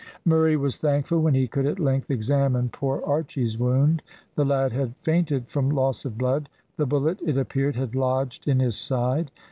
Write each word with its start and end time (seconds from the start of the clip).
Murray 0.25 0.57
was 0.57 0.79
thankful 0.79 1.19
when 1.21 1.35
he 1.35 1.47
could 1.47 1.67
at 1.67 1.77
length 1.77 2.09
examine 2.09 2.69
poor 2.69 3.03
Archy's 3.05 3.55
wound. 3.59 4.01
The 4.33 4.43
lad 4.43 4.71
had 4.71 4.95
fainted 4.97 5.47
from 5.47 5.69
loss 5.69 6.05
of 6.05 6.17
blood; 6.17 6.49
the 6.75 6.87
bullet, 6.87 7.21
it 7.23 7.37
appeared, 7.37 7.75
had 7.75 7.93
lodged 7.93 8.47
in 8.47 8.59
his 8.59 8.75
side. 8.75 9.29